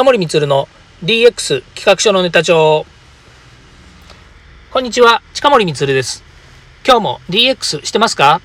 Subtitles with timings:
[0.00, 0.66] 近森光の
[1.04, 2.86] DX 企画書のネタ帳。
[4.70, 6.24] こんにちは、近森光です。
[6.86, 8.40] 今日も DX してますか？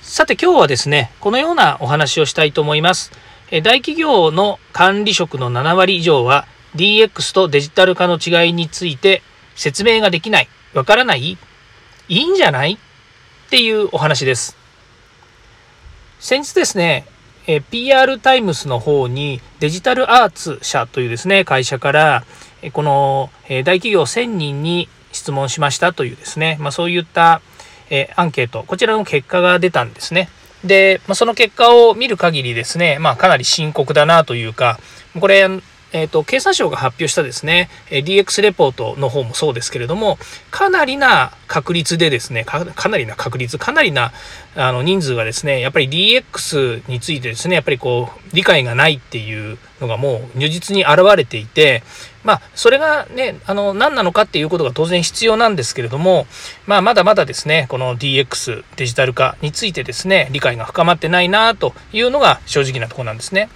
[0.00, 3.12] さて今日はですね、このようなお話をしたいと思います。
[3.50, 9.20] 大企業の管理職の7割以上は DX とデジタル化の違いについて
[9.54, 11.38] 説明ができない、わからない、い
[12.08, 12.72] いんじゃない？
[12.72, 14.56] っていうお話です。
[16.20, 17.04] 先日ですね、
[17.46, 22.24] え PR タイムスの方にデジタルアーツ社というですね、会社から、
[22.62, 27.40] えこの、え大企業1000人に質問しましたというですね、まあ、そういった、
[27.88, 30.28] えアンケート、こちらの結果が出たんですね。
[30.64, 34.80] で、まあ、その結果を見る限りですね、まあ、かなり深刻だなというか、
[35.20, 35.48] これ、
[35.96, 40.18] えっ、ー、と、経産省が発表したですね、DX レポートの方もそうですけれども、
[40.50, 44.12] かなりな確率でですね、かなりな確率、かなりな
[44.56, 51.82] あの人数がですね、やっぱり DX についてですね、やっぱりこう、理解がないっていうのがもう如実に現れていて、
[52.24, 56.26] まあ、それがね、あの、何なのかっていうことが当然必要なんですけれども、
[56.66, 63.48] まあ、まだまだですね、この DX、デジタル化についてですね、理解が深まってないなというのが正直なところなんですね。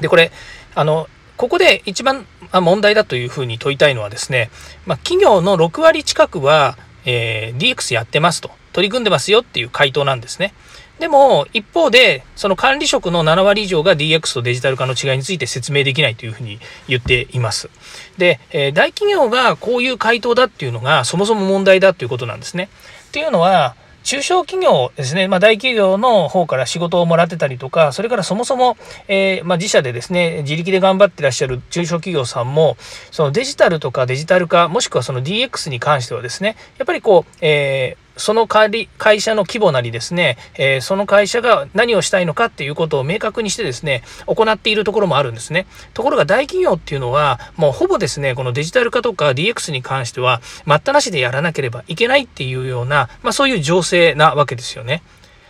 [0.00, 0.32] で、これ、
[0.74, 4.50] あの、ここで一番問題だというふうに問いたいのはですね、
[4.86, 10.54] まあ、企業の6割近くは、えー、DX やってますと、取り組んでますよっていう回答なんですね。
[10.98, 17.68] でも、一方で、その管理職の7割以上が DX とデジタル化の違いについて説明できないというふうに言っています。
[18.16, 22.70] で、えー、大企業がこういう回答だっていうのがそもそも問題だということなんですね。
[23.08, 23.76] っていうのは、
[24.06, 28.76] 中小企業ですね、まあ、大企業の方から仕事をもらってたりとか、それからそもそも、
[29.08, 32.76] えー、まあ、自社でですね、自力で頑張ってらっしゃる中小企業さんも、
[33.10, 38.88] そのデジタルとかデジタル化、もしくはその DX に関してはですね、やっぱりこう、えーその会
[39.20, 45.66] 社の規模なりですね、えー、その会社が何をしたいのかっていうことを明確にしてですね、行っているところもあるんですね。
[45.94, 55.02] ところが大企業っていうのは、もうほぼですね、このデジタル化とか DX に関しては、待ったなしでやらなければいけないっていうような、まあそういう情勢なわけですよね。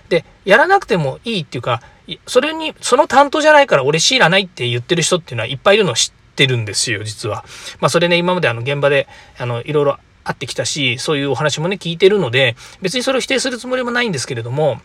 [0.08, 1.82] で、やらなくてもいいっていうか、
[2.26, 7.44] それに、その担当じゃないから俺知らないって言ってる人っていうのはいっぱいいるのを知ってるんですよ、実は。
[7.80, 14.80] まあそれね、今まであの現場で、あの、いろいろ会ってきたし、そういうお話もね、聞いてるので、別にそれを否定するつもりもないんですけれども、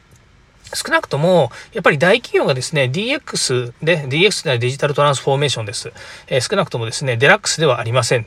[0.73, 5.91] 少なくとも、やっぱり大企業がですね、DX で、DX というのはデジタルトランスフォーメーションです。
[6.27, 8.25] えー、少なくともですね、デラックスではありません。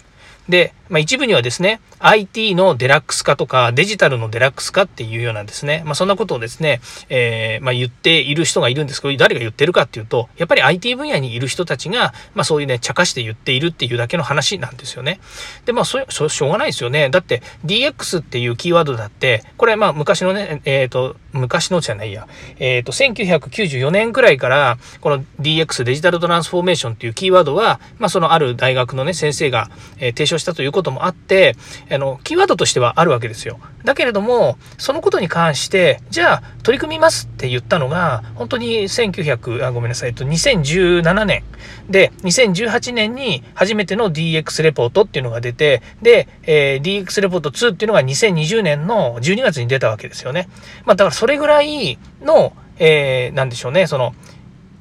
[0.49, 15.21] で、まあ、一部にはですね、IT のデラックス化とか、デジタルのデラックス化っていうようなですね、まあ、そんなことをですね、えー、まあ、言っている人がいるんですけど、誰が言ってるかっていうと、やっぱり IT 分野にいる人たちが、まあ、そういうね、茶化して言っているっていうだけの話なんですよね。
[15.65, 17.09] で、まあ、そ、そしょうがないですよね。
[17.09, 22.29] だって、DX っていうキーワードだって、これ、まあ、昔のね、えっ、ー、と、昔のじゃないや、
[22.59, 31.57] えっ、ー、と、1994年くらいから、この DX、デジタルトランスフォーメーションっていうキーワードは、まあ、そのある大学のね、先生が、えー、提唱したということもあって、
[31.91, 33.59] あの、キーワードとしてはあるわけですよ。
[33.85, 41.45] だけれども、そのことに関して、じゃあ、取り組みますって言ったのが、本当に1900、あ、ごめんなさい、えっと、2017年
[41.89, 50.49] で、2018年に初めての DX レポートっていうのが出て、で、えー、DX レポート2っていうのが2020年の12月に出たわけですよね。
[50.85, 54.15] まあ、だからそれぐらいの、えー、なんでしょうね、その、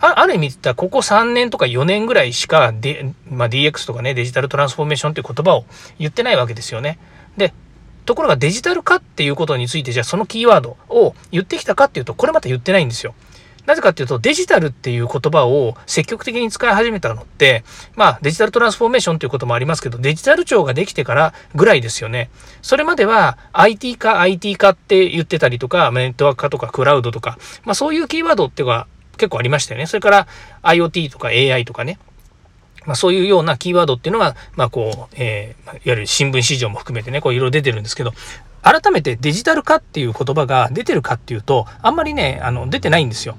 [0.05, 5.63] あある意味言ったら、ここ3年とか4年ぐらいしか、D まあ、DX とかね、デジタルトランスフォーメーションっていう言葉を
[5.97, 6.99] 言ってないわけですよね。
[7.37, 7.53] で、
[8.05, 13.15] ところがデジタル化っていうことについて、じゃあそのキーワードを言ってきたかっていうと、これまた言ってないんですよ。
[13.65, 17.63] なぜかっていうと、デジタルっていう言葉を積極的に使い始めたのって、
[17.95, 22.29] まあ、デジタルトランスフォーメーションということもありますけど、デジタル庁ができてからぐらいですよね。
[22.61, 28.87] それまでは IT 化、IT 化って言ってたりとか、ネットワーク化とかクラウドとか、まあそういうキーワードっていうのが
[29.18, 29.88] 結構ありましたよね。
[29.88, 30.28] それから
[30.63, 32.00] IoT とか AI とかね。
[32.85, 38.12] まあ、そういうようなキーワードっていうのが、まあ、こう、えー、いわゆる新聞市場も含めてね、こういろいろ出てるんですけど、
[38.62, 43.38] 改めてデジタル化っていう言葉が出てるかっていうと、あんまりね、あの、出てないんですよ。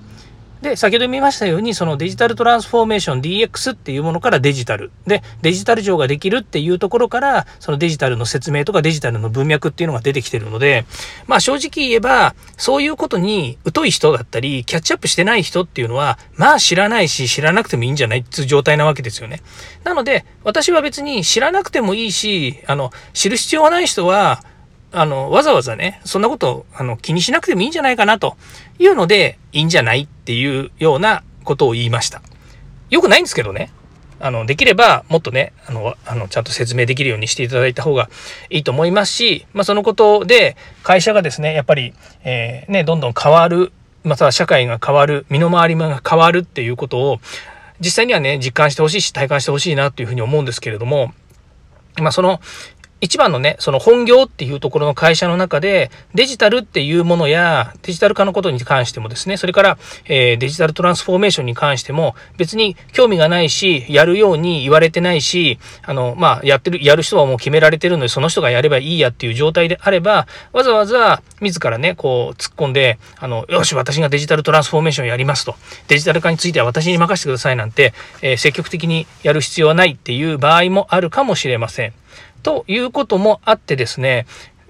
[0.64, 4.90] で、先ほど見ましたように、そのデジタルトランスフォーメーション DX っていうものからデジタル。
[5.06, 10.86] で、デジタル上ができるっていうところから、そのデジタルの説明とかデジタルの文脈っていうのが出てきてるので、
[11.26, 19.42] まあ正直言えば、そういうことに疎い人だったり、キャッチアップしてない人っていうのは、まあ知らないし、知らなくてもいいんじゃないっていう状態なわけですよね。
[19.84, 24.42] なので、私は別に知らなくてもいいし、あの、知る必要がない人は、
[24.96, 28.36] あの、わざわざね、そんなこと、あの、気にしなくてもいいんじゃないかなと
[28.78, 32.22] いうので、いいんじゃないっていうようなことを言いました。
[32.90, 33.72] よくないんですけどね。
[34.20, 38.08] あの、できれば、もっとね、あの、あの、ちゃんと説明できるようにしていただいた方が
[38.50, 41.92] いいと思いますし、まあ、そのことで、会社がですね、やっぱり、
[42.22, 43.72] えー、ね、どんどん変わる、
[44.04, 47.18] または社会が変わる、身の回りが変わるっていうことを、
[47.80, 51.12] 実際にはね、実感してほしいし、体感してほしいなというふうに思うんですけれども、
[52.00, 52.40] まあ、その、
[53.04, 75.56] 一番のね、その本業っていうところの会社の中で、デジタルっていうものや、デジタル化のことに関してもですね、それから、えー、デジタルトランスフォーメーションに関しても、別に興味がないし、やるように言われてないし、あの、まあ、やってる、やる人はもう決められてるので、その人がやればいいやっていう状態であれば、わざわざ自らね、こう、突っ込んで、あの、よし、私がデジタルトランスフォーメーションやりますと。
[75.88, 77.92] デジタル化については私に任せてくださいなんて、
[78.22, 81.92] えー、積極的にやる必要はないっていう場合もあるかもしれません。
[82.44, 84.26] ということもあってですね、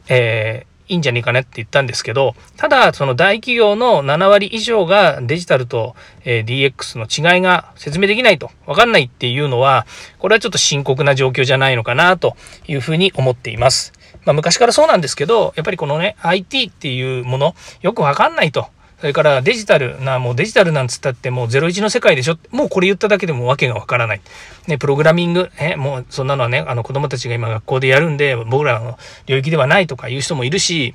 [0.08, 9.86] えーいいんじゃねえかなって言ったんですけど、ただ、その大企業の7割以上がデジタルと、え DX の違いが説明できないと、わかんないっていうのは、
[10.18, 12.36] これはちょっと深刻な状況じゃないのかなと
[12.68, 13.94] いうふうに思っています。
[14.26, 18.68] まあ、昔からそうなんですけど、やっぱりこのね、IT っていうもの、よくわかんないと。
[19.00, 22.38] それからデジタルな、もうデジタルなんつったってもう01の世界でしょ。
[22.50, 24.20] もうこれ言っただけでもわけがわからない。
[24.66, 30.94] ね、プログラミング、え、もうそんなのはね、あの子供たちが今学校でやるんで、僕らの領域ではないとかいう人もいるし、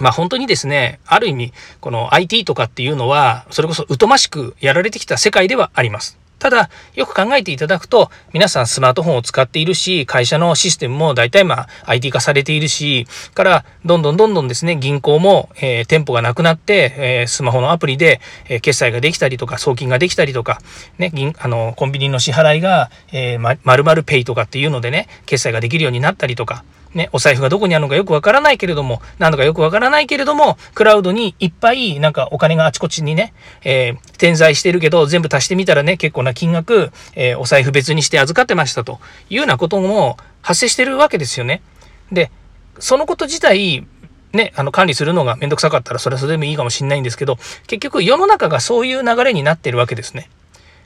[0.00, 6.18] まあ本当にですね、ある意味、この IT とかっていうのは、それこそ疎ましくやられてきた世界ではあります。
[6.44, 18.20] ただ、よく考えていただくと、皆さんスマートフォンを使っているし、会社のシステムも大体まあ IT 化されているし、から、どんどんどんどんですね、銀行も、えー、店舗がなくなって、えー、スマホのアプリで、
[18.50, 20.58] えー、決済ができたりとか、送金ができたりとか、
[20.98, 26.62] ね、銀、あの、コンビニの支払いが、えー、ま、〇〇ペイとかっていうのでね、決済ができるようになったりとか、
[26.94, 41.62] ね、お財布がどこにあるのかよくわからないけれども、なんだかよくわからないけれども、クラウドにいっぱいなんかお金があちこちにね、えー、点在してるけど、全部足してみたらね、結構な金額、えー、お財布別にして預かってましたというようなことも発生してるわけですよね。
[42.12, 42.30] で、
[42.78, 43.86] そのこと自体、
[44.32, 47.36] ね、あの管理するのがめんどくさかったらそれはそれでもいいかもしれないんですけど、
[47.66, 50.28] 結局世の中がそういう流れになってるわけですね。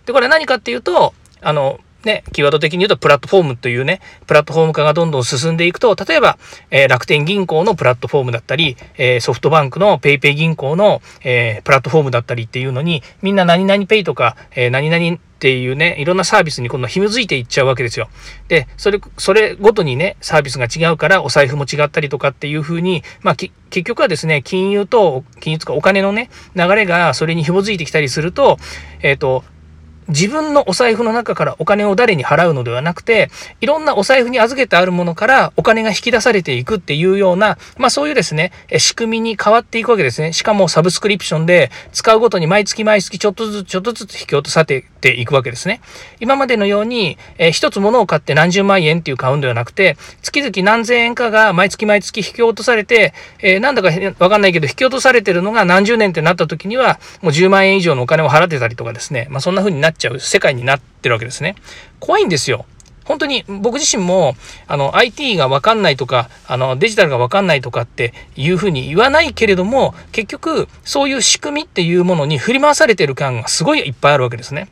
[0.06, 6.38] で、これ何かっていうと、あの、ね、キーワード的に言うとプラットフォームというね、プラットフォーム化がどんどん進んでいくと、例えば、
[6.70, 18.08] えー、楽天銀行のプラットフォームだったり、えー、ソフトバンクの PayPay 銀行の、えー、プラットフォームだったりっていうのに、みんな何々 Pay とか、え何々っていうね、いろんなサービスに今度紐づいていっちゃうわけですよ。
[18.48, 23.52] で、それ、それごとにね、サービスが違うからお財布も違ったりとかっていうふうに、まあ、結
[23.84, 28.58] 局はですね、金融と、金融とかお金のね、流れがそれに紐づいてきたりすると、
[29.00, 29.44] えっ、と、
[30.08, 40.32] 自分のお財布の中からお金を誰に払うのではなくて、いろんなお財布に預けてあるものからお金が引き出されていくっていうような、まあそういうですね、仕組みに変わっていくわけですね。
[40.32, 45.81] しかもサブスクリプションで使うごとに毎月毎月ちょっとずつちょっとずつ引き落とされていくわけですね。
[46.20, 61.56] 今までのように、えー、一つ物を買って何十万円っていう買うんではなくて、月々何千円かが毎月毎月引き落とされて、えー、なんだかわかんないけど引き落とされてるのが何十年ってなった時には、もう10万円以上のお金を払ってたりとかですね、まあそんな風になっちゃう世界になってるわけですね。
[62.00, 62.64] 怖いんですよ。
[63.04, 64.34] 本当に僕自身も
[64.66, 74.68] あの IT がわかんないとかあのデジタルがわかんないとかっていうふうに言わないけれども結局そういう仕組みっていうものに振り回されてる感がすごいいっぱいあるわけですね。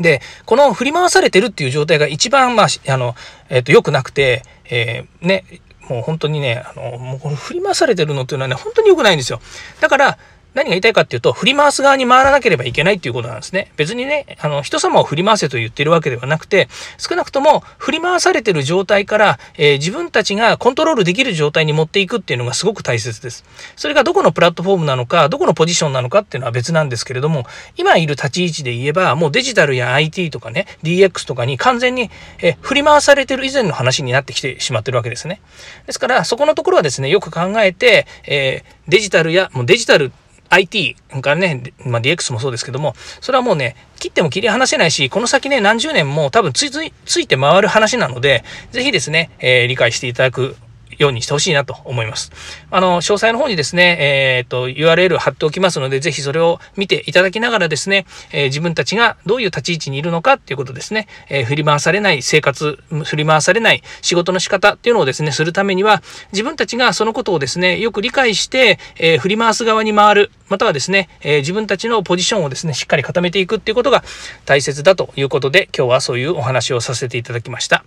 [0.00, 3.14] で、この振り回されてるっていう状態が一番、まあ、あの、
[3.50, 5.44] えっ、ー、と、良くなくて、えー、ね、
[5.88, 9.40] もう本当にね、あの、もうこの振り回されてるのっていうのはね、本当に良くないんですよ。
[9.80, 10.18] だから、
[10.54, 13.72] 何が言いたいかっていうと、振り回す側に回らなければいけないっていうことなんですね。
[13.76, 16.68] 別にね、あの、人様を振り回せと言ってるわけではなくて、
[16.98, 23.44] 少なくとも振り回されてる状態から、えー、自分たちがコントロールできる状態に持っていくっていうのがすごく大切です。
[23.76, 32.10] それがどこのプラットフォームなのか、どこのポジションなのかっていうのは別なんですけれども、今いる立ち位置で言えば、もうデジタルや IT とかね、DX とかに完全に、
[32.42, 35.40] え振り回されてる以前の話になってきてしまってるわけですね。
[35.86, 40.12] ですから、そこのところはですね、よく考えて、えー、デジタルや、もうデジタル
[40.52, 50.56] IT からね、まあ、DX もそうですけども、それはもうね、切っても切り離せないし、この先ね、何十年も多分ついつい、ついて回る話なので、ぜひですね、えー、理解していただく
[50.98, 52.32] ようにしてほしいなと思います。
[52.70, 74.04] あの、詳細の方にですね、えっ、と、URL 貼っておきますので、ぜひそれを見ていただきながらですね、えー、自分たちがどういう立ち位置にいるのかっていうことですね、えー、振り回されない生活、振り回されない仕事の仕方っていうのをですね、するためには、自分たちがそのことをですね、よく理解して、え振り回す側に回る、またはですね、え自分たちのポジションをですね、しっかり固めていくっていうことが
[74.44, 77.84] 大切だということで、今日はそういうお話をさせていただきました。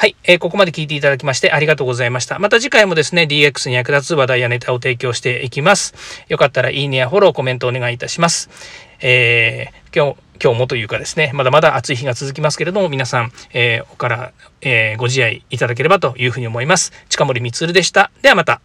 [0.00, 2.38] はい、えー、ここまで聞いていただきましてありがとうございました。
[2.38, 5.92] また次回もですね、DX に役立つ話題やネタを提供していきます。
[6.30, 8.48] よかったらいいねやフォロー、コメントお願いいたします。
[9.02, 16.92] えー、今日、今日もというかですね、まだまだ暑い日が続きますけれども、皆さん、えー、おから、えー、ご自愛いただければというふうに思います。
[17.10, 18.10] 近森光でした。
[18.22, 18.62] ではまた。